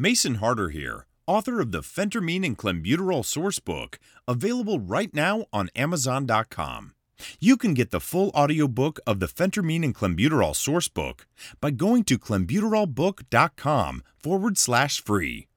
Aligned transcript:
Mason 0.00 0.36
Harder 0.36 0.68
here, 0.68 1.06
author 1.26 1.60
of 1.60 1.72
the 1.72 1.80
Phentermine 1.80 2.46
and 2.46 2.56
Clenbuterol 2.56 3.24
Sourcebook, 3.24 3.96
available 4.28 4.78
right 4.78 5.12
now 5.12 5.46
on 5.52 5.70
Amazon.com. 5.74 6.94
You 7.40 7.56
can 7.56 7.74
get 7.74 7.90
the 7.90 7.98
full 7.98 8.28
audiobook 8.28 9.00
of 9.08 9.18
the 9.18 9.26
Phentermine 9.26 9.82
and 9.82 9.92
Clenbuterol 9.92 10.54
Sourcebook 10.54 11.22
by 11.60 11.72
going 11.72 12.04
to 12.04 12.16
clenbuterolbook.com 12.16 14.04
forward 14.22 14.56
slash 14.56 15.02
free. 15.02 15.48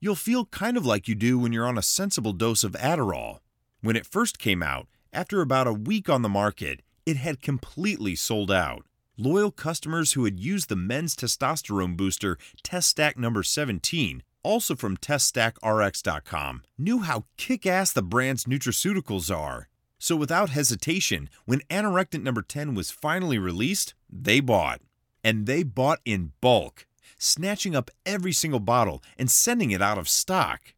You'll 0.00 0.14
feel 0.14 0.44
kind 0.44 0.76
of 0.76 0.84
like 0.84 1.08
you 1.08 1.14
do 1.14 1.38
when 1.38 1.54
you're 1.54 1.66
on 1.66 1.78
a 1.78 1.82
sensible 1.82 2.34
dose 2.34 2.62
of 2.62 2.72
Adderall. 2.72 3.38
When 3.80 3.96
it 3.96 4.06
first 4.06 4.38
came 4.38 4.62
out, 4.62 4.86
after 5.14 5.40
about 5.40 5.66
a 5.66 5.72
week 5.72 6.10
on 6.10 6.20
the 6.20 6.28
market, 6.28 6.82
it 7.08 7.16
had 7.16 7.40
completely 7.40 8.14
sold 8.14 8.50
out. 8.50 8.84
Loyal 9.16 9.50
customers 9.50 10.12
who 10.12 10.26
had 10.26 10.38
used 10.38 10.68
the 10.68 10.76
men's 10.76 11.16
testosterone 11.16 11.96
booster 11.96 12.36
Test 12.62 12.90
Stack 12.90 13.16
number 13.16 13.42
17, 13.42 14.22
also 14.42 14.76
from 14.76 14.98
TestStackRx.com, 14.98 16.62
knew 16.76 16.98
how 16.98 17.24
kick 17.38 17.64
ass 17.64 17.94
the 17.94 18.02
brand's 18.02 18.44
nutraceuticals 18.44 19.34
are. 19.34 19.68
So 19.98 20.16
without 20.16 20.50
hesitation, 20.50 21.30
when 21.46 21.62
Anorectant 21.70 22.22
number 22.22 22.42
10 22.42 22.74
was 22.74 22.90
finally 22.90 23.38
released, 23.38 23.94
they 24.10 24.40
bought. 24.40 24.82
And 25.24 25.46
they 25.46 25.62
bought 25.62 26.00
in 26.04 26.32
bulk, 26.42 26.86
snatching 27.16 27.74
up 27.74 27.90
every 28.04 28.32
single 28.32 28.60
bottle 28.60 29.02
and 29.16 29.30
sending 29.30 29.70
it 29.70 29.80
out 29.80 29.96
of 29.96 30.10
stock. 30.10 30.74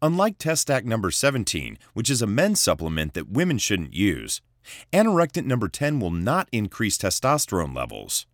Unlike 0.00 0.38
TestStack 0.38 0.84
number 0.84 1.10
17, 1.10 1.76
which 1.92 2.08
is 2.08 2.22
a 2.22 2.26
men's 2.26 2.60
supplement 2.62 3.12
that 3.12 3.28
women 3.28 3.58
shouldn't 3.58 3.92
use, 3.92 4.40
Anorectant 4.92 5.46
number 5.46 5.68
10 5.68 6.00
will 6.00 6.10
not 6.10 6.48
increase 6.52 6.98
testosterone 6.98 7.74
levels. 7.74 8.26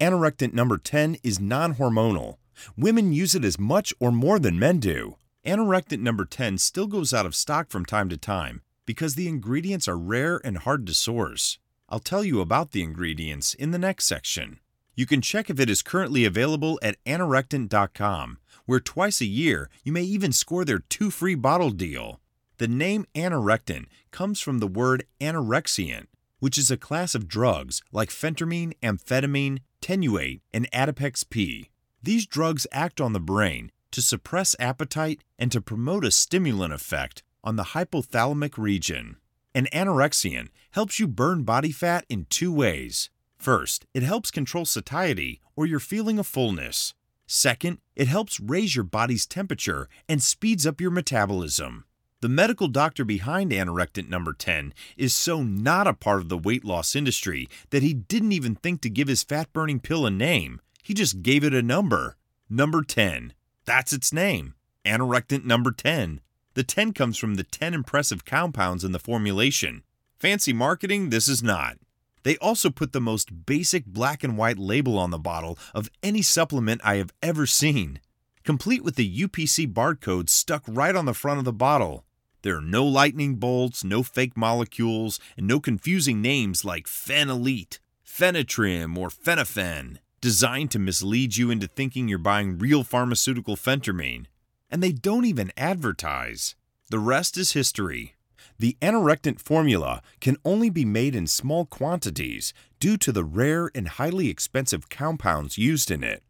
Anorectant 0.00 0.52
number 0.52 0.78
10 0.78 1.18
is 1.22 1.40
non 1.40 1.74
hormonal. 1.74 2.36
Women 2.76 3.12
use 3.12 3.34
it 3.34 3.44
as 3.44 3.58
much 3.58 3.92
or 4.00 4.10
more 4.10 4.38
than 4.38 4.58
men 4.58 4.78
do. 4.78 5.16
Anorectant 5.44 6.00
number 6.00 6.24
10 6.24 6.58
still 6.58 6.86
goes 6.86 7.14
out 7.14 7.26
of 7.26 7.34
stock 7.34 7.70
from 7.70 7.84
time 7.84 8.08
to 8.08 8.16
time 8.16 8.62
because 8.86 9.14
the 9.14 9.28
ingredients 9.28 9.86
are 9.86 9.98
rare 9.98 10.40
and 10.44 10.58
hard 10.58 10.86
to 10.86 10.94
source. 10.94 11.58
I'll 11.88 11.98
tell 11.98 12.24
you 12.24 12.40
about 12.40 12.72
the 12.72 12.82
ingredients 12.82 13.54
in 13.54 13.70
the 13.70 13.78
next 13.78 14.06
section. 14.06 14.60
You 14.94 15.06
can 15.06 15.20
check 15.20 15.48
if 15.48 15.60
it 15.60 15.70
is 15.70 15.82
currently 15.82 16.24
available 16.24 16.78
at 16.82 16.96
anorectant.com, 17.04 18.38
where 18.66 18.80
twice 18.80 19.20
a 19.20 19.26
year 19.26 19.70
you 19.84 19.92
may 19.92 20.02
even 20.02 20.32
score 20.32 20.64
their 20.64 20.80
two 20.80 21.10
free 21.10 21.34
bottle 21.34 21.70
deal. 21.70 22.20
The 22.58 22.68
name 22.68 23.06
anorectant 23.14 23.86
comes 24.10 24.40
from 24.40 24.58
the 24.58 24.66
word 24.66 25.06
anorexiant, 25.20 26.06
which 26.40 26.58
is 26.58 26.72
a 26.72 26.76
class 26.76 27.14
of 27.14 27.28
drugs 27.28 27.82
like 27.92 28.10
phentermine, 28.10 28.74
amphetamine, 28.82 29.60
tenuate, 29.80 30.40
and 30.52 30.68
Adipex 30.72 31.28
P. 31.30 31.70
These 32.02 32.26
drugs 32.26 32.66
act 32.72 33.00
on 33.00 33.12
the 33.12 33.20
brain 33.20 33.70
to 33.92 34.02
suppress 34.02 34.56
appetite 34.58 35.22
and 35.38 35.52
to 35.52 35.60
promote 35.60 36.04
a 36.04 36.10
stimulant 36.10 36.72
effect 36.72 37.22
on 37.44 37.54
the 37.54 37.74
hypothalamic 37.74 38.58
region. 38.58 39.18
An 39.54 39.68
anorexiant 39.72 40.48
helps 40.72 40.98
you 40.98 41.06
burn 41.06 41.44
body 41.44 41.70
fat 41.70 42.04
in 42.08 42.26
two 42.28 42.52
ways. 42.52 43.08
First, 43.38 43.86
it 43.94 44.02
helps 44.02 44.32
control 44.32 44.64
satiety 44.64 45.40
or 45.54 45.64
your 45.64 45.80
feeling 45.80 46.18
of 46.18 46.26
fullness. 46.26 46.94
Second, 47.28 47.78
it 47.94 48.08
helps 48.08 48.40
raise 48.40 48.74
your 48.74 48.84
body's 48.84 49.26
temperature 49.26 49.88
and 50.08 50.20
speeds 50.20 50.66
up 50.66 50.80
your 50.80 50.90
metabolism. 50.90 51.84
The 52.20 52.28
medical 52.28 52.66
doctor 52.66 53.04
behind 53.04 53.52
Anorectant 53.52 54.08
number 54.08 54.32
10 54.32 54.74
is 54.96 55.14
so 55.14 55.44
not 55.44 55.86
a 55.86 55.94
part 55.94 56.20
of 56.20 56.28
the 56.28 56.36
weight 56.36 56.64
loss 56.64 56.96
industry 56.96 57.48
that 57.70 57.84
he 57.84 57.94
didn't 57.94 58.32
even 58.32 58.56
think 58.56 58.80
to 58.80 58.90
give 58.90 59.06
his 59.06 59.22
fat 59.22 59.52
burning 59.52 59.78
pill 59.78 60.04
a 60.04 60.10
name. 60.10 60.60
He 60.82 60.94
just 60.94 61.22
gave 61.22 61.44
it 61.44 61.54
a 61.54 61.62
number. 61.62 62.16
Number 62.50 62.82
10. 62.82 63.34
That's 63.66 63.92
its 63.92 64.12
name. 64.12 64.54
Anorectant 64.84 65.44
number 65.44 65.70
10. 65.70 66.20
The 66.54 66.64
10 66.64 66.92
comes 66.92 67.18
from 67.18 67.36
the 67.36 67.44
10 67.44 67.72
impressive 67.72 68.24
compounds 68.24 68.82
in 68.82 68.90
the 68.90 68.98
formulation. 68.98 69.84
Fancy 70.18 70.52
marketing, 70.52 71.10
this 71.10 71.28
is 71.28 71.40
not. 71.40 71.76
They 72.24 72.36
also 72.38 72.68
put 72.68 72.92
the 72.92 73.00
most 73.00 73.46
basic 73.46 73.86
black 73.86 74.24
and 74.24 74.36
white 74.36 74.58
label 74.58 74.98
on 74.98 75.12
the 75.12 75.18
bottle 75.18 75.56
of 75.72 75.88
any 76.02 76.22
supplement 76.22 76.80
I 76.82 76.96
have 76.96 77.12
ever 77.22 77.46
seen, 77.46 78.00
complete 78.42 78.82
with 78.82 78.96
the 78.96 79.22
UPC 79.22 79.72
barcode 79.72 80.28
stuck 80.28 80.64
right 80.66 80.96
on 80.96 81.04
the 81.04 81.14
front 81.14 81.38
of 81.38 81.44
the 81.44 81.52
bottle. 81.52 82.04
There 82.42 82.56
are 82.56 82.62
no 82.62 82.84
lightning 82.86 83.36
bolts, 83.36 83.82
no 83.82 84.02
fake 84.02 84.36
molecules, 84.36 85.18
and 85.36 85.46
no 85.46 85.58
confusing 85.58 86.22
names 86.22 86.64
like 86.64 86.86
Phenylete, 86.86 87.78
Phenitrim, 88.04 88.96
or 88.96 89.10
Phenaphen, 89.10 89.98
designed 90.20 90.70
to 90.72 90.78
mislead 90.78 91.36
you 91.36 91.50
into 91.50 91.66
thinking 91.66 92.08
you're 92.08 92.18
buying 92.18 92.58
real 92.58 92.84
pharmaceutical 92.84 93.56
phentermine. 93.56 94.26
And 94.70 94.82
they 94.82 94.92
don't 94.92 95.24
even 95.24 95.52
advertise. 95.56 96.54
The 96.90 96.98
rest 96.98 97.36
is 97.36 97.52
history. 97.52 98.14
The 98.58 98.76
anorectant 98.80 99.40
formula 99.40 100.02
can 100.20 100.36
only 100.44 100.70
be 100.70 100.84
made 100.84 101.14
in 101.14 101.26
small 101.26 101.64
quantities 101.64 102.52
due 102.80 102.96
to 102.98 103.12
the 103.12 103.24
rare 103.24 103.70
and 103.74 103.88
highly 103.88 104.28
expensive 104.28 104.88
compounds 104.88 105.58
used 105.58 105.90
in 105.90 106.02
it 106.02 106.22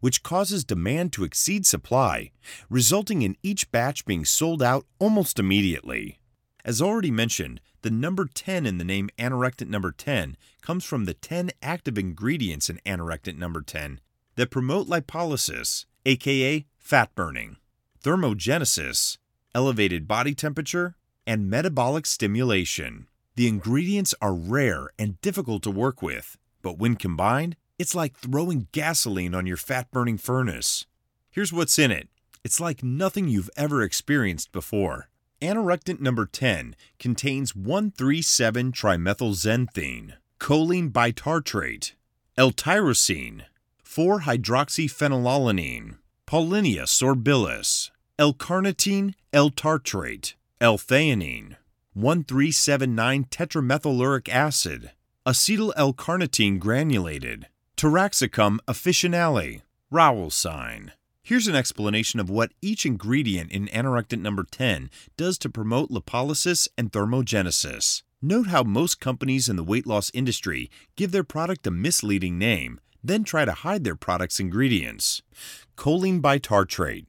which 0.00 0.22
causes 0.22 0.64
demand 0.64 1.12
to 1.12 1.24
exceed 1.24 1.66
supply, 1.66 2.30
resulting 2.68 3.22
in 3.22 3.36
each 3.42 3.70
batch 3.70 4.04
being 4.04 4.24
sold 4.24 4.62
out 4.62 4.86
almost 4.98 5.38
immediately. 5.38 6.18
As 6.64 6.80
already 6.80 7.10
mentioned, 7.10 7.60
the 7.82 7.90
number 7.90 8.26
10 8.26 8.64
in 8.64 8.78
the 8.78 8.84
name 8.84 9.10
anorectant 9.18 9.68
number 9.68 9.92
10 9.92 10.36
comes 10.62 10.84
from 10.84 11.04
the 11.04 11.12
10 11.12 11.50
active 11.62 11.98
ingredients 11.98 12.70
in 12.70 12.80
anorectant 12.86 13.38
number 13.38 13.60
10 13.60 14.00
that 14.36 14.50
promote 14.50 14.88
lipolysis, 14.88 15.84
aka 16.06 16.64
fat 16.78 17.14
burning, 17.14 17.56
thermogenesis, 18.02 19.18
elevated 19.54 20.08
body 20.08 20.34
temperature, 20.34 20.96
and 21.26 21.50
metabolic 21.50 22.06
stimulation. 22.06 23.06
The 23.36 23.48
ingredients 23.48 24.14
are 24.22 24.34
rare 24.34 24.90
and 24.98 25.20
difficult 25.20 25.62
to 25.64 25.70
work 25.70 26.00
with, 26.00 26.38
but 26.62 26.78
when 26.78 26.96
combined, 26.96 27.56
it's 27.78 27.94
like 27.94 28.16
throwing 28.16 28.68
gasoline 28.72 29.34
on 29.34 29.46
your 29.46 29.56
fat 29.56 29.90
burning 29.90 30.18
furnace. 30.18 30.86
Here's 31.30 31.52
what's 31.52 31.78
in 31.78 31.90
it 31.90 32.08
it's 32.44 32.60
like 32.60 32.82
nothing 32.82 33.28
you've 33.28 33.50
ever 33.56 33.82
experienced 33.82 34.52
before. 34.52 35.08
Anorectant 35.40 36.00
number 36.00 36.26
10 36.26 36.76
contains 36.98 37.56
137 37.56 38.72
trimethylxanthine, 38.72 40.14
choline 40.38 40.92
bitartrate, 40.92 41.92
L-tyrosine, 42.36 43.46
4-hydroxyphenylalanine, 43.84 45.96
Paullinia 46.26 46.84
sorbilis, 46.84 47.90
L-carnitine 48.18 49.14
L-tartrate, 49.32 50.34
L-theanine, 50.60 51.56
1379 51.94 53.24
tetramethyluric 53.24 54.28
acid, 54.28 54.90
acetyl 55.26 55.72
L-carnitine 55.76 56.58
granulated, 56.58 57.46
Taraxacum 57.84 58.60
officinale, 58.66 59.60
sign 60.32 60.92
Here's 61.22 61.46
an 61.46 61.54
explanation 61.54 62.18
of 62.18 62.30
what 62.30 62.54
each 62.62 62.86
ingredient 62.86 63.52
in 63.52 63.68
anorectant 63.68 64.22
number 64.22 64.42
10 64.42 64.88
does 65.18 65.36
to 65.36 65.50
promote 65.50 65.90
lipolysis 65.90 66.66
and 66.78 66.90
thermogenesis. 66.90 68.02
Note 68.22 68.46
how 68.46 68.62
most 68.62 69.00
companies 69.00 69.50
in 69.50 69.56
the 69.56 69.62
weight 69.62 69.86
loss 69.86 70.10
industry 70.14 70.70
give 70.96 71.12
their 71.12 71.24
product 71.24 71.66
a 71.66 71.70
misleading 71.70 72.38
name, 72.38 72.80
then 73.02 73.22
try 73.22 73.44
to 73.44 73.52
hide 73.52 73.84
their 73.84 73.96
product's 73.96 74.40
ingredients. 74.40 75.20
Choline 75.76 76.22
bitartrate. 76.22 77.04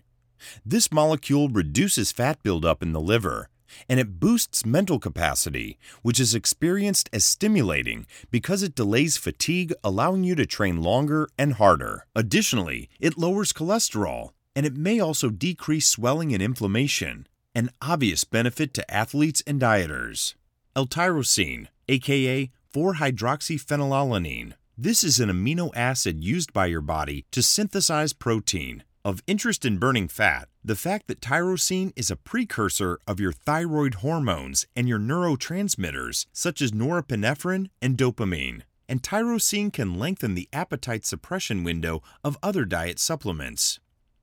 This 0.66 0.92
molecule 0.92 1.48
reduces 1.48 2.12
fat 2.12 2.44
buildup 2.44 2.84
in 2.84 2.92
the 2.92 3.00
liver, 3.00 3.48
and 3.88 4.00
it 4.00 4.20
boosts 4.20 4.66
mental 4.66 5.00
capacity, 5.00 5.78
which 6.02 6.20
is 6.20 6.36
experienced 6.36 7.10
as 7.12 7.26
stimulating 7.26 8.06
because 8.32 8.64
it 8.64 8.76
delays 8.76 9.18
fatigue, 9.18 9.74
allowing 9.84 10.24
you 10.24 10.36
to 10.36 10.46
train 10.46 10.82
longer 10.82 11.28
and 11.38 11.54
harder. 11.54 12.06
Additionally, 12.16 12.90
it 13.00 13.18
lowers 13.18 13.54
cholesterol, 13.54 14.32
and 14.56 14.66
it 14.66 14.76
may 14.76 15.00
also 15.00 15.30
decrease 15.30 15.88
swelling 15.88 16.34
and 16.34 16.42
inflammation, 16.42 17.28
an 17.54 17.70
obvious 17.82 18.24
benefit 18.24 18.74
to 18.74 18.92
athletes 18.94 19.44
and 19.46 19.62
dieters. 19.62 20.36
L-tyrosine, 20.76 21.68
aka 21.88 22.52
4-hydroxyphenylalanine. 22.74 24.54
This 24.78 25.06
is 25.06 25.22
an 25.22 25.30
amino 25.30 25.72
acid 25.74 26.22
used 26.22 26.52
by 26.52 26.66
your 26.66 26.82
body 26.82 27.26
to 27.32 27.42
synthesize 27.42 28.12
protein. 28.12 28.84
Of 29.06 29.22
interest 29.28 29.66
in 29.66 29.78
burning 29.78 30.08
fat, 30.08 30.48
the 30.64 30.76
fact 30.76 31.06
that 31.10 31.22
tyrosine 31.22 31.94
is 31.96 32.10
a 32.10 32.16
precursor 32.16 32.98
of 33.06 33.20
your 33.20 33.34
thyroid 33.34 34.02
hormones 34.02 34.66
and 34.76 34.90
your 34.90 34.98
neurotransmitters, 34.98 36.26
such 36.34 36.60
as 36.60 36.72
norepinephrine 36.72 37.70
and 37.84 38.00
dopamine. 38.00 38.64
And 38.90 39.04
tyrosine 39.04 39.72
can 39.72 40.00
lengthen 40.00 40.34
the 40.34 40.50
appetite 40.52 41.06
suppression 41.06 41.64
window 41.64 42.02
of 42.24 42.40
other 42.42 42.66
diet 42.66 42.98
supplements. 42.98 43.80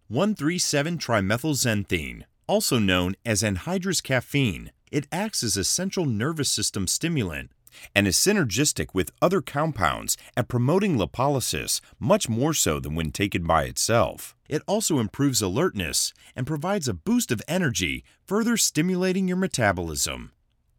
137 0.09 0.99
trimethylxanthine, 0.99 2.25
also 2.49 2.81
known 2.81 3.15
as 3.25 3.45
anhydrous 3.45 4.03
caffeine, 4.03 4.73
it 4.91 5.07
acts 5.13 5.45
as 5.45 5.57
a 5.57 5.63
central 5.63 6.07
nervous 6.07 6.51
system 6.51 6.89
stimulant 6.89 7.53
and 7.95 8.07
is 8.07 8.17
synergistic 8.17 8.95
with 8.95 9.13
other 9.21 9.41
compounds 9.41 10.17
at 10.37 10.49
promoting 10.49 10.97
lipolysis 10.97 11.81
much 11.99 12.29
more 12.29 12.55
so 12.55 12.81
than 12.81 12.95
when 12.95 13.11
taken 13.11 13.45
by 13.45 13.65
itself. 13.65 14.35
It 14.49 14.63
also 14.67 14.99
improves 14.99 15.41
alertness 15.41 16.13
and 16.37 16.47
provides 16.47 16.89
a 16.89 16.95
boost 16.95 17.31
of 17.33 17.43
energy, 17.49 18.05
further 18.27 18.57
stimulating 18.57 19.29
your 19.29 19.37
metabolism. 19.37 20.33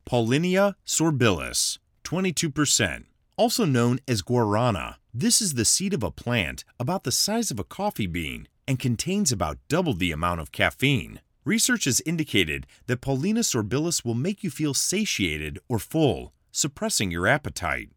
Paullinia 0.05 0.75
sorbilis, 0.85 1.79
22%, 2.03 3.05
also 3.37 3.65
known 3.65 3.99
as 4.07 4.21
guarana. 4.21 4.95
This 5.13 5.41
is 5.41 5.53
the 5.53 5.65
seed 5.65 5.93
of 5.93 6.03
a 6.03 6.11
plant 6.11 6.63
about 6.79 7.03
the 7.03 7.11
size 7.11 7.51
of 7.51 7.59
a 7.59 7.63
coffee 7.63 8.07
bean 8.07 8.47
and 8.67 8.79
contains 8.79 9.31
about 9.31 9.59
double 9.67 9.93
the 9.93 10.11
amount 10.11 10.41
of 10.41 10.51
caffeine. 10.51 11.19
Research 11.45 11.85
has 11.85 12.01
indicated 12.05 12.65
that 12.87 13.01
Paulina 13.01 13.41
sorbilis 13.41 14.05
will 14.05 14.13
make 14.13 14.43
you 14.43 14.49
feel 14.49 14.73
satiated 14.73 15.59
or 15.67 15.77
full, 15.77 16.33
suppressing 16.53 17.11
your 17.11 17.27
appetite. 17.27 17.89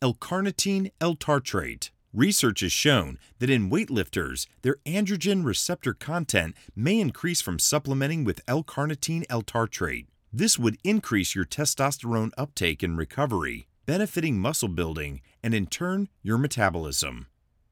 L-carnitine 0.00 0.90
L-tartrate. 1.00 1.90
Research 2.12 2.60
has 2.60 2.70
shown 2.70 3.18
that 3.40 3.50
in 3.50 3.68
weightlifters, 3.68 4.46
their 4.62 4.76
androgen 4.86 5.44
receptor 5.44 5.92
content 5.92 6.54
may 6.76 7.00
increase 7.00 7.40
from 7.40 7.58
supplementing 7.58 8.22
with 8.22 8.40
L-carnitine 8.46 9.24
L-tartrate. 9.28 10.06
This 10.32 10.56
would 10.56 10.78
increase 10.84 11.34
your 11.34 11.44
testosterone 11.44 12.30
uptake 12.38 12.84
and 12.84 12.96
recovery, 12.96 13.66
benefiting 13.84 14.38
muscle 14.38 14.68
building 14.68 15.20
and 15.42 15.52
in 15.52 15.66
turn 15.66 16.08
your 16.22 16.38
metabolism. 16.38 17.26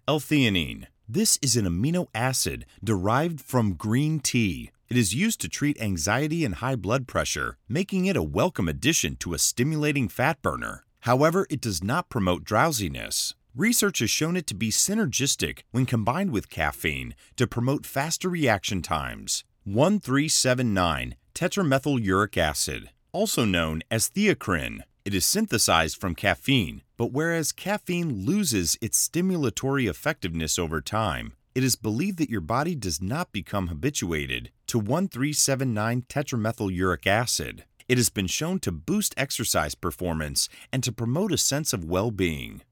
L-theanine. 0.08 0.86
This 1.08 1.38
is 1.40 1.56
an 1.56 1.66
amino 1.66 2.08
acid 2.14 2.66
derived 2.82 3.40
from 3.40 3.74
green 3.74 4.18
tea. 4.18 4.70
It 4.92 4.98
is 4.98 5.14
used 5.14 5.40
to 5.40 5.48
treat 5.48 5.80
anxiety 5.80 6.44
and 6.44 6.56
high 6.56 6.76
blood 6.76 7.06
pressure, 7.08 7.56
making 7.66 8.04
it 8.04 8.14
a 8.14 8.22
welcome 8.22 8.68
addition 8.68 9.16
to 9.20 9.32
a 9.32 9.38
stimulating 9.38 10.06
fat 10.06 10.42
burner. 10.42 10.84
However, 11.08 11.46
it 11.48 11.62
does 11.62 11.82
not 11.82 12.10
promote 12.10 12.44
drowsiness. 12.44 13.34
Research 13.56 14.00
has 14.00 14.10
shown 14.10 14.36
it 14.36 14.46
to 14.48 14.54
be 14.54 14.68
synergistic 14.68 15.60
when 15.70 15.86
combined 15.86 16.30
with 16.30 16.50
caffeine 16.50 17.14
to 17.36 17.46
promote 17.46 17.86
faster 17.86 18.28
reaction 18.28 18.82
times. 18.82 19.44
1379 19.64 21.14
tetramethyluric 21.34 22.36
acid, 22.36 22.90
also 23.12 23.46
known 23.46 23.80
as 23.90 24.10
theacrine. 24.10 24.82
It 25.06 25.14
is 25.14 25.24
synthesized 25.24 25.98
from 25.98 26.14
caffeine, 26.14 26.82
but 26.98 27.12
whereas 27.12 27.52
caffeine 27.52 28.26
loses 28.26 28.76
its 28.82 29.08
stimulatory 29.08 29.88
effectiveness 29.88 30.58
over 30.58 30.82
time, 30.82 31.32
it 31.54 31.62
is 31.62 31.76
believed 31.76 32.18
that 32.18 32.30
your 32.30 32.40
body 32.40 32.74
does 32.74 33.02
not 33.02 33.32
become 33.32 33.68
habituated 33.68 34.50
to 34.66 34.78
1379 34.78 36.02
tetramethyluric 36.08 37.06
acid. 37.06 37.64
It 37.88 37.98
has 37.98 38.08
been 38.08 38.26
shown 38.26 38.58
to 38.60 38.72
boost 38.72 39.14
exercise 39.16 39.74
performance 39.74 40.48
and 40.72 40.82
to 40.82 40.92
promote 40.92 41.32
a 41.32 41.38
sense 41.38 41.72
of 41.72 41.84
well 41.84 42.10
being. 42.10 42.62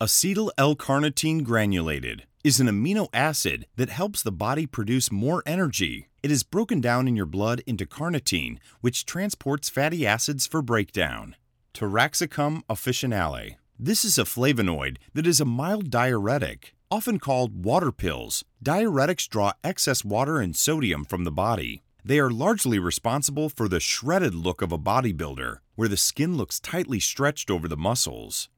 Acetyl 0.00 0.50
L 0.58 0.76
carnitine 0.76 1.42
granulated 1.42 2.26
is 2.44 2.60
an 2.60 2.68
amino 2.68 3.08
acid 3.14 3.66
that 3.76 3.88
helps 3.88 4.22
the 4.22 4.30
body 4.30 4.66
produce 4.66 5.10
more 5.10 5.42
energy. 5.46 6.08
It 6.22 6.30
is 6.30 6.42
broken 6.42 6.80
down 6.80 7.08
in 7.08 7.16
your 7.16 7.26
blood 7.26 7.62
into 7.66 7.86
carnitine, 7.86 8.58
which 8.80 9.06
transports 9.06 9.70
fatty 9.70 10.06
acids 10.06 10.46
for 10.46 10.60
breakdown. 10.60 11.34
Taraxacum 11.72 12.62
officinale. 12.68 13.56
This 13.78 14.04
is 14.04 14.18
a 14.18 14.24
flavonoid 14.24 14.98
that 15.14 15.26
is 15.26 15.40
a 15.40 15.44
mild 15.44 15.90
diuretic. 15.90 16.75
Often 16.88 17.18
called 17.18 17.64
water 17.64 17.90
pills, 17.90 18.44
diuretics 18.62 19.28
draw 19.28 19.54
excess 19.64 20.04
water 20.04 20.38
and 20.38 20.54
sodium 20.54 21.04
from 21.04 21.24
the 21.24 21.32
body. 21.32 21.82
They 22.04 22.20
are 22.20 22.30
largely 22.30 22.78
responsible 22.78 23.48
for 23.48 23.68
the 23.68 23.80
shredded 23.80 24.36
look 24.36 24.62
of 24.62 24.70
a 24.70 24.78
bodybuilder, 24.78 25.56
where 25.74 25.88
the 25.88 25.96
skin 25.96 26.36
looks 26.36 26.60
tightly 26.60 27.00
stretched 27.00 27.50
over 27.50 27.66
the 27.66 27.76
muscles. 27.76 28.48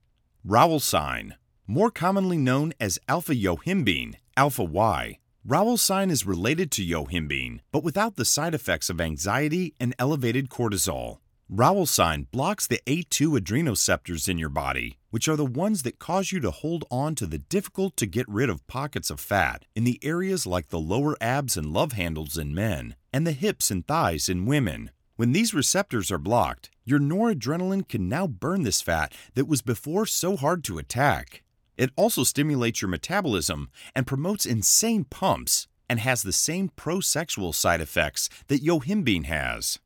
Rauwolscine, 0.47 1.37
more 1.67 1.91
commonly 1.91 2.37
known 2.37 2.75
as 2.79 2.99
alpha 3.09 3.35
yohimbine, 3.35 4.17
alpha 4.37 4.63
Y. 4.63 5.19
Rauwolscine 5.47 6.11
is 6.11 6.27
related 6.27 6.71
to 6.73 6.87
yohimbine, 6.87 7.61
but 7.73 7.83
without 7.83 8.17
the 8.17 8.27
side 8.27 8.53
effects 8.53 8.91
of 8.91 9.01
anxiety 9.01 9.73
and 9.81 9.95
elevated 9.99 10.51
cortisol. 10.51 11.21
Rauwolscine 11.51 12.31
blocks 12.31 12.67
the 12.67 12.83
A2 12.87 13.41
adrenoceptors 13.41 14.29
in 14.29 14.37
your 14.37 14.51
body, 14.51 14.99
which 15.09 15.29
are 15.29 15.37
the 15.37 15.47
ones 15.47 15.83
that 15.83 15.99
cause 15.99 16.31
you 16.31 16.41
to 16.41 16.51
hold 16.51 16.85
on 16.91 17.15
to 17.15 17.25
the 17.27 17.39
difficult 17.39 17.97
to 17.97 18.05
get 18.05 18.29
rid 18.29 18.51
of 18.51 18.67
pockets 18.67 19.09
of 19.09 19.19
fat 19.19 19.65
in 19.75 19.85
the 19.85 19.99
areas 20.05 20.47
like 20.47 20.69
the 20.69 20.79
lower 20.79 21.17
abs 21.23 21.57
and 21.57 21.73
love 21.73 21.93
handles 21.93 22.37
in 22.37 22.55
men 22.55 22.97
and 23.15 23.27
the 23.27 23.33
hips 23.33 23.71
and 23.71 23.87
thighs 23.87 24.29
in 24.29 24.45
women. 24.45 24.91
When 25.17 25.33
these 25.33 25.55
receptors 25.55 26.11
are 26.13 26.19
blocked, 26.19 26.69
your 26.85 26.99
noradrenaline 26.99 27.89
can 27.89 28.11
now 28.11 28.27
burn 28.27 28.63
this 28.63 28.83
fat 28.83 29.15
that 29.33 29.49
was 29.49 29.63
before 29.63 30.05
so 30.05 30.37
hard 30.37 30.63
to 30.65 30.77
attack. 30.77 31.45
It 31.79 31.93
also 31.97 32.25
stimulates 32.25 32.83
your 32.83 32.91
metabolism 32.91 33.71
and 33.95 34.07
promotes 34.07 34.45
insane 34.45 35.05
pumps 35.05 35.67
and 35.89 35.99
has 35.99 36.23
the 36.23 36.31
same 36.31 36.69
pro-sexual 36.77 37.55
side 37.55 37.81
effects 37.81 38.29
that 38.49 38.63
yohimbine 38.63 39.25
has. 39.25 39.79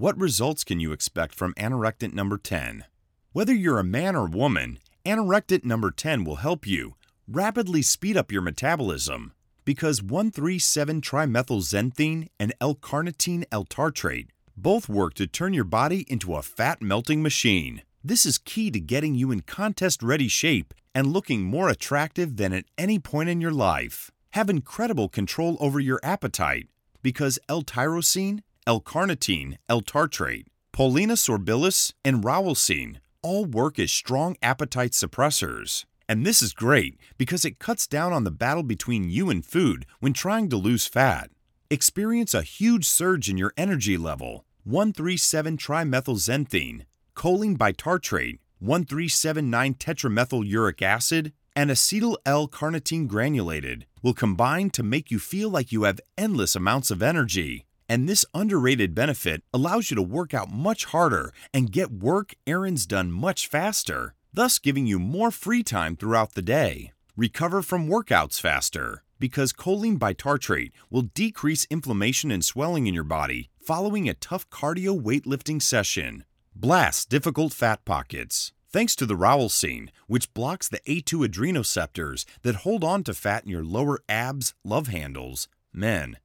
What 0.00 0.18
results 0.18 0.64
can 0.64 0.80
you 0.80 0.92
expect 0.92 1.34
from 1.34 1.52
anorectant 1.58 2.14
number 2.14 2.38
10? 2.38 2.86
Whether 3.34 3.52
you're 3.52 3.78
a 3.78 3.84
man 3.84 4.16
or 4.16 4.24
woman, 4.24 4.78
anorectant 5.04 5.62
number 5.62 5.90
10 5.90 6.24
will 6.24 6.36
help 6.36 6.66
you 6.66 6.94
rapidly 7.28 7.82
speed 7.82 8.16
up 8.16 8.32
your 8.32 8.40
metabolism 8.40 9.34
because 9.66 10.02
137 10.02 11.02
trimethylxanthine 11.02 12.28
and 12.40 12.54
L-carnitine 12.62 13.44
L-tartrate 13.52 14.28
both 14.56 14.88
work 14.88 15.12
to 15.12 15.26
turn 15.26 15.52
your 15.52 15.64
body 15.64 16.06
into 16.08 16.34
a 16.34 16.40
fat 16.40 16.80
melting 16.80 17.22
machine. 17.22 17.82
This 18.02 18.24
is 18.24 18.38
key 18.38 18.70
to 18.70 18.80
getting 18.80 19.14
you 19.14 19.30
in 19.30 19.42
contest 19.42 20.02
ready 20.02 20.28
shape 20.28 20.72
and 20.94 21.12
looking 21.12 21.42
more 21.42 21.68
attractive 21.68 22.38
than 22.38 22.54
at 22.54 22.64
any 22.78 22.98
point 22.98 23.28
in 23.28 23.42
your 23.42 23.52
life. 23.52 24.10
Have 24.30 24.48
incredible 24.48 25.10
control 25.10 25.58
over 25.60 25.78
your 25.78 26.00
appetite 26.02 26.68
because 27.02 27.38
L-tyrosine 27.50 28.40
L-carnitine, 28.66 29.56
L-tartrate, 29.68 30.46
Paulina 30.72 31.14
sorbilis, 31.14 31.92
and 32.04 32.22
Rauwolscine 32.22 32.98
all 33.22 33.44
work 33.44 33.78
as 33.78 33.92
strong 33.92 34.36
appetite 34.42 34.92
suppressors. 34.92 35.84
And 36.08 36.26
this 36.26 36.42
is 36.42 36.52
great 36.52 36.98
because 37.18 37.44
it 37.44 37.58
cuts 37.58 37.86
down 37.86 38.12
on 38.12 38.24
the 38.24 38.30
battle 38.30 38.62
between 38.62 39.10
you 39.10 39.30
and 39.30 39.44
food 39.44 39.86
when 40.00 40.12
trying 40.12 40.48
to 40.50 40.56
lose 40.56 40.86
fat. 40.86 41.30
Experience 41.70 42.34
a 42.34 42.42
huge 42.42 42.84
surge 42.84 43.28
in 43.28 43.36
your 43.36 43.52
energy 43.56 43.96
level. 43.96 44.44
137 44.64 45.56
trimethylxanthine, 45.56 46.82
choline 47.16 47.56
bitartrate, 47.56 48.38
1379 48.58 49.74
tetramethyluric 49.74 50.82
acid, 50.82 51.32
and 51.56 51.70
acetyl 51.70 52.16
L 52.26 52.48
carnitine 52.48 53.06
granulated 53.06 53.86
will 54.02 54.14
combine 54.14 54.70
to 54.70 54.82
make 54.82 55.10
you 55.10 55.18
feel 55.18 55.48
like 55.48 55.72
you 55.72 55.84
have 55.84 56.00
endless 56.18 56.56
amounts 56.56 56.90
of 56.90 57.02
energy. 57.02 57.66
And 57.90 58.08
this 58.08 58.24
underrated 58.32 58.94
benefit 58.94 59.42
allows 59.52 59.90
you 59.90 59.96
to 59.96 60.12
work 60.16 60.32
out 60.32 60.48
much 60.48 60.84
harder 60.84 61.32
and 61.52 61.72
get 61.72 61.90
work 61.90 62.36
errands 62.46 62.86
done 62.86 63.10
much 63.10 63.48
faster, 63.48 64.14
thus 64.32 64.60
giving 64.60 64.86
you 64.86 65.00
more 65.00 65.32
free 65.32 65.64
time 65.64 65.96
throughout 65.96 66.34
the 66.34 66.40
day. 66.40 66.92
Recover 67.16 67.62
from 67.62 67.88
workouts 67.88 68.40
faster 68.40 69.02
because 69.18 69.52
choline 69.52 69.98
bitartrate 69.98 70.70
will 70.88 71.10
decrease 71.14 71.66
inflammation 71.68 72.30
and 72.30 72.44
swelling 72.44 72.86
in 72.86 72.94
your 72.94 73.02
body 73.02 73.50
following 73.60 74.08
a 74.08 74.14
tough 74.14 74.48
cardio 74.50 74.96
weightlifting 74.96 75.60
session. 75.60 76.24
Blast 76.54 77.08
difficult 77.08 77.52
fat 77.52 77.84
pockets. 77.84 78.52
Thanks 78.72 78.94
to 78.94 79.04
the 79.04 79.16
Rauwolscine, 79.16 79.88
which 80.06 80.32
blocks 80.32 80.68
the 80.68 80.78
A2 80.86 81.26
adrenoceptors 81.26 82.24
that 82.42 82.62
hold 82.62 82.84
on 82.84 83.02
to 83.02 83.14
fat 83.14 83.42
in 83.42 83.50
your 83.50 83.64
lower 83.64 83.98
abs, 84.08 84.54
love 84.62 84.86
handles, 84.86 85.48
men, 85.72 86.18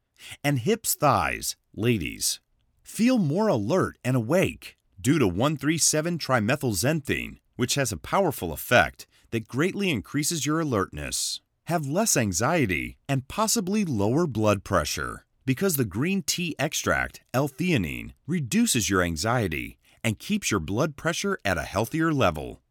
and 0.44 0.60
hips, 0.60 0.94
thighs, 0.94 1.56
ladies. 1.76 2.40
Feel 2.84 3.18
more 3.18 3.48
alert 3.48 3.98
and 4.04 4.16
awake 4.16 4.78
due 5.00 5.20
to 5.20 5.28
137 5.28 6.18
trimethylxanthine, 6.18 7.38
which 7.56 7.76
has 7.76 7.92
a 7.92 7.98
powerful 7.98 8.54
effect 8.54 9.08
that 9.32 9.48
greatly 9.48 9.90
increases 9.90 10.46
your 10.46 10.60
alertness. 10.60 11.42
Have 11.66 11.88
less 11.88 12.16
anxiety 12.16 12.98
and 13.10 13.28
possibly 13.28 13.86
lower 13.86 14.28
blood 14.28 14.64
pressure 14.64 15.26
because 15.46 15.76
the 15.76 15.86
green 15.86 16.22
tea 16.24 16.56
extract, 16.58 17.22
L-theanine, 17.34 18.14
reduces 18.28 18.90
your 18.90 19.02
anxiety 19.02 19.78
and 20.04 20.20
keeps 20.20 20.52
your 20.52 20.60
blood 20.60 20.96
pressure 20.96 21.40
at 21.46 21.58
a 21.58 21.64
healthier 21.64 22.12
level. 22.14 22.62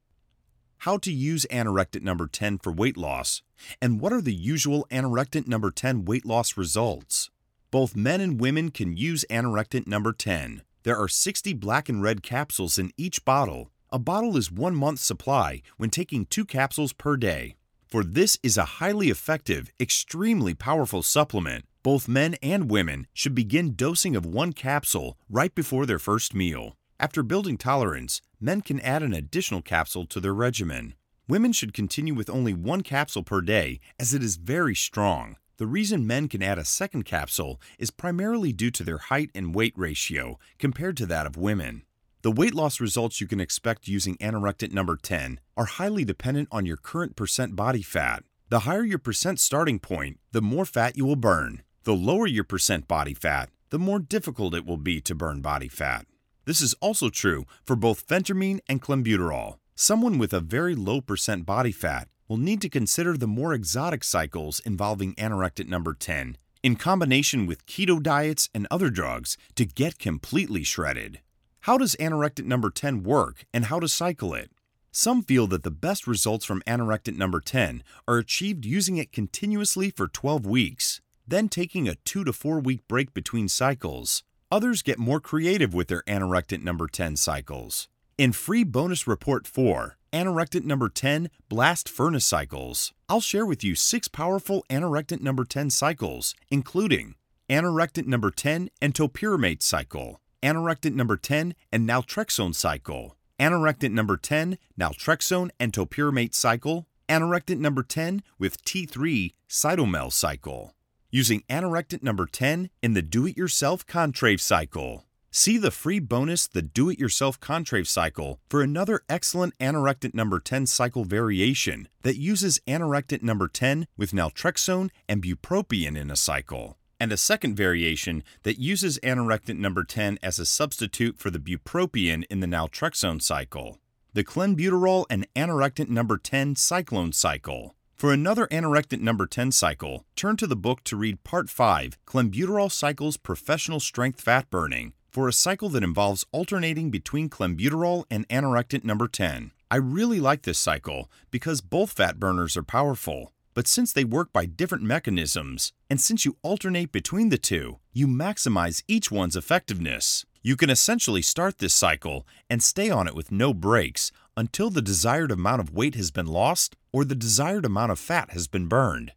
How 0.78 0.98
to 0.98 1.12
use 1.12 1.46
anorectic 1.50 2.02
number 2.02 2.26
10 2.26 2.58
for 2.58 2.72
weight 2.72 2.96
loss, 2.96 3.42
and 3.80 4.00
what 4.00 4.12
are 4.12 4.20
the 4.20 4.34
usual 4.34 4.86
anorectic 4.90 5.46
number 5.46 5.70
10 5.70 6.04
weight 6.04 6.26
loss 6.26 6.56
results? 6.56 7.30
Both 7.74 7.96
men 7.96 8.20
and 8.20 8.40
women 8.40 8.70
can 8.70 8.96
use 8.96 9.24
anorectic 9.28 9.88
number 9.88 10.12
10. 10.12 10.62
There 10.84 10.96
are 10.96 11.08
60 11.08 11.54
black 11.54 11.88
and 11.88 12.00
red 12.00 12.22
capsules 12.22 12.78
in 12.78 12.92
each 12.96 13.24
bottle. 13.24 13.72
A 13.90 13.98
bottle 13.98 14.36
is 14.36 14.52
one 14.52 14.76
month's 14.76 15.04
supply 15.04 15.60
when 15.76 15.90
taking 15.90 16.24
two 16.24 16.44
capsules 16.44 16.92
per 16.92 17.16
day. 17.16 17.56
For 17.88 18.04
this 18.04 18.38
is 18.44 18.56
a 18.56 18.78
highly 18.78 19.08
effective, 19.08 19.72
extremely 19.80 20.54
powerful 20.54 21.02
supplement. 21.02 21.64
Both 21.82 22.06
men 22.06 22.36
and 22.40 22.70
women 22.70 23.08
should 23.12 23.34
begin 23.34 23.74
dosing 23.74 24.14
of 24.14 24.24
one 24.24 24.52
capsule 24.52 25.18
right 25.28 25.52
before 25.52 25.84
their 25.84 25.98
first 25.98 26.32
meal. 26.32 26.76
After 27.00 27.24
building 27.24 27.58
tolerance, 27.58 28.22
men 28.40 28.60
can 28.60 28.78
add 28.82 29.02
an 29.02 29.14
additional 29.14 29.62
capsule 29.62 30.06
to 30.10 30.20
their 30.20 30.32
regimen. 30.32 30.94
Women 31.26 31.52
should 31.52 31.74
continue 31.74 32.14
with 32.14 32.30
only 32.30 32.54
one 32.54 32.82
capsule 32.82 33.24
per 33.24 33.40
day 33.40 33.80
as 33.98 34.14
it 34.14 34.22
is 34.22 34.36
very 34.36 34.76
strong. 34.76 35.38
The 35.56 35.66
reason 35.68 36.04
men 36.04 36.26
can 36.26 36.42
add 36.42 36.58
a 36.58 36.64
second 36.64 37.04
capsule 37.04 37.60
is 37.78 37.92
primarily 37.92 38.52
due 38.52 38.72
to 38.72 38.82
their 38.82 38.98
height 38.98 39.30
and 39.36 39.54
weight 39.54 39.72
ratio 39.76 40.36
compared 40.58 40.96
to 40.96 41.06
that 41.06 41.26
of 41.26 41.36
women. 41.36 41.84
The 42.22 42.32
weight 42.32 42.54
loss 42.54 42.80
results 42.80 43.20
you 43.20 43.28
can 43.28 43.38
expect 43.38 43.86
using 43.86 44.16
anorectant 44.16 44.72
number 44.72 44.96
10 44.96 45.38
are 45.56 45.66
highly 45.66 46.04
dependent 46.04 46.48
on 46.50 46.66
your 46.66 46.76
current 46.76 47.14
percent 47.14 47.54
body 47.54 47.82
fat. 47.82 48.24
The 48.48 48.60
higher 48.60 48.82
your 48.82 48.98
percent 48.98 49.38
starting 49.38 49.78
point, 49.78 50.18
the 50.32 50.42
more 50.42 50.64
fat 50.64 50.96
you 50.96 51.04
will 51.04 51.14
burn. 51.14 51.62
The 51.84 51.94
lower 51.94 52.26
your 52.26 52.42
percent 52.42 52.88
body 52.88 53.14
fat, 53.14 53.50
the 53.70 53.78
more 53.78 54.00
difficult 54.00 54.54
it 54.54 54.66
will 54.66 54.76
be 54.76 55.00
to 55.02 55.14
burn 55.14 55.40
body 55.40 55.68
fat. 55.68 56.06
This 56.46 56.62
is 56.62 56.74
also 56.80 57.10
true 57.10 57.44
for 57.64 57.76
both 57.76 58.08
phentermine 58.08 58.58
and 58.68 58.82
clenbuterol. 58.82 59.58
Someone 59.76 60.18
with 60.18 60.32
a 60.32 60.40
very 60.40 60.74
low 60.74 61.00
percent 61.00 61.46
body 61.46 61.72
fat 61.72 62.08
will 62.28 62.36
need 62.36 62.60
to 62.62 62.68
consider 62.68 63.16
the 63.16 63.26
more 63.26 63.54
exotic 63.54 64.04
cycles 64.04 64.60
involving 64.60 65.14
anorectic 65.14 65.68
number 65.68 65.94
10 65.94 66.36
in 66.62 66.76
combination 66.76 67.46
with 67.46 67.66
keto 67.66 68.02
diets 68.02 68.48
and 68.54 68.66
other 68.70 68.88
drugs 68.88 69.36
to 69.54 69.66
get 69.66 69.98
completely 69.98 70.64
shredded. 70.64 71.20
How 71.60 71.76
does 71.76 71.94
anorectic 71.96 72.46
number 72.46 72.70
10 72.70 73.02
work 73.02 73.44
and 73.52 73.66
how 73.66 73.78
to 73.80 73.88
cycle 73.88 74.32
it? 74.32 74.50
Some 74.90 75.22
feel 75.22 75.46
that 75.48 75.62
the 75.62 75.70
best 75.70 76.06
results 76.06 76.46
from 76.46 76.62
anorectic 76.66 77.16
number 77.16 77.40
10 77.40 77.82
are 78.08 78.16
achieved 78.16 78.64
using 78.64 78.96
it 78.96 79.12
continuously 79.12 79.90
for 79.90 80.08
12 80.08 80.46
weeks, 80.46 81.02
then 81.26 81.48
taking 81.48 81.86
a 81.86 81.96
2 81.96 82.24
to 82.24 82.32
4 82.32 82.60
week 82.60 82.86
break 82.88 83.12
between 83.12 83.48
cycles. 83.48 84.22
Others 84.50 84.82
get 84.82 84.98
more 84.98 85.20
creative 85.20 85.74
with 85.74 85.88
their 85.88 86.02
anorectic 86.02 86.62
number 86.62 86.86
10 86.86 87.16
cycles. 87.16 87.88
In 88.16 88.32
free 88.32 88.62
bonus 88.62 89.06
report 89.06 89.46
4, 89.46 89.96
anorectic 90.14 90.64
number 90.64 90.88
10 90.88 91.28
blast 91.48 91.88
furnace 91.88 92.24
cycles, 92.24 92.92
I'll 93.08 93.20
share 93.20 93.44
with 93.44 93.64
you 93.64 93.74
6 93.74 94.08
powerful 94.08 94.64
anorectic 94.70 95.20
number 95.20 95.44
10 95.44 95.70
cycles, 95.70 96.36
including 96.50 97.16
anorectic 97.50 98.06
number 98.06 98.30
10 98.30 98.70
and 98.80 98.94
topiramate 98.94 99.60
cycle, 99.60 100.20
anorectic 100.40 100.94
number 100.94 101.16
10 101.16 101.54
and 101.72 101.88
naltrexone 101.88 102.54
cycle, 102.54 103.16
anorectic 103.40 103.90
number 103.90 104.16
10 104.16 104.56
naltrexone 104.78 105.50
and 105.58 105.72
topiramate 105.72 106.32
cycle, 106.32 106.86
anorectic 107.08 107.58
number 107.58 107.82
10 107.82 108.22
with 108.38 108.62
T3 108.64 109.34
cytomel 109.48 110.12
cycle 110.12 110.74
using 111.10 111.42
anorectic 111.48 112.02
number 112.02 112.26
10 112.26 112.70
in 112.82 112.94
the 112.94 113.02
do 113.02 113.26
it 113.26 113.36
yourself 113.36 113.84
Contrave 113.86 114.40
cycle. 114.40 115.04
See 115.36 115.58
the 115.58 115.72
free 115.72 115.98
bonus, 115.98 116.46
the 116.46 116.62
do 116.62 116.88
it 116.88 117.00
yourself 117.00 117.40
Contrave 117.40 117.88
cycle, 117.88 118.38
for 118.48 118.62
another 118.62 119.00
excellent 119.08 119.58
anorectic 119.58 120.14
number 120.14 120.38
10 120.38 120.66
cycle 120.66 121.02
variation 121.02 121.88
that 122.02 122.16
uses 122.16 122.60
anorectic 122.68 123.20
number 123.20 123.48
10 123.48 123.88
with 123.96 124.12
naltrexone 124.12 124.90
and 125.08 125.20
bupropion 125.20 125.98
in 125.98 126.08
a 126.08 126.14
cycle, 126.14 126.78
and 127.00 127.10
a 127.10 127.16
second 127.16 127.56
variation 127.56 128.22
that 128.44 128.60
uses 128.60 129.00
anorectic 129.02 129.58
number 129.58 129.82
10 129.82 130.20
as 130.22 130.38
a 130.38 130.46
substitute 130.46 131.18
for 131.18 131.30
the 131.30 131.40
bupropion 131.40 132.22
in 132.30 132.38
the 132.38 132.46
naltrexone 132.46 133.20
cycle. 133.20 133.80
The 134.12 134.22
clenbuterol 134.22 135.04
and 135.10 135.26
anorectic 135.34 135.88
number 135.88 136.16
10 136.16 136.54
cyclone 136.54 137.12
cycle. 137.12 137.74
For 137.96 138.12
another 138.12 138.46
anorectic 138.52 139.00
number 139.00 139.26
10 139.26 139.50
cycle, 139.50 140.04
turn 140.14 140.36
to 140.36 140.46
the 140.46 140.54
book 140.54 140.84
to 140.84 140.96
read 140.96 141.24
Part 141.24 141.50
5 141.50 141.98
Clenbuterol 142.06 142.70
Cycles 142.70 143.16
Professional 143.16 143.80
Strength 143.80 144.20
Fat 144.20 144.48
Burning 144.48 144.92
for 145.14 145.28
a 145.28 145.32
cycle 145.32 145.68
that 145.68 145.84
involves 145.84 146.24
alternating 146.32 146.90
between 146.90 147.30
clenbuterol 147.30 148.04
and 148.10 148.28
anorectic 148.28 148.82
number 148.82 149.06
10. 149.06 149.52
I 149.70 149.76
really 149.76 150.18
like 150.18 150.42
this 150.42 150.58
cycle 150.58 151.08
because 151.30 151.60
both 151.60 151.92
fat 151.92 152.18
burners 152.18 152.56
are 152.56 152.64
powerful. 152.64 153.32
But 153.54 153.68
since 153.68 153.92
they 153.92 154.02
work 154.02 154.32
by 154.32 154.46
different 154.46 154.82
mechanisms, 154.82 155.72
and 155.88 156.00
since 156.00 156.24
you 156.24 156.36
alternate 156.42 156.90
between 156.90 157.28
the 157.28 157.38
two, 157.38 157.78
you 157.92 158.08
maximize 158.08 158.82
each 158.88 159.12
one's 159.12 159.36
effectiveness. 159.36 160.26
You 160.42 160.56
can 160.56 160.68
essentially 160.68 161.22
start 161.22 161.58
this 161.58 161.74
cycle 161.74 162.26
and 162.50 162.60
stay 162.60 162.90
on 162.90 163.06
it 163.06 163.14
with 163.14 163.30
no 163.30 163.54
breaks 163.54 164.10
until 164.36 164.68
the 164.68 164.82
desired 164.82 165.30
amount 165.30 165.60
of 165.60 165.72
weight 165.72 165.94
has 165.94 166.10
been 166.10 166.26
lost 166.26 166.74
or 166.92 167.04
the 167.04 167.14
desired 167.14 167.64
amount 167.64 167.92
of 167.92 168.00
fat 168.00 168.32
has 168.32 168.48
been 168.48 168.66
burned. 168.66 169.12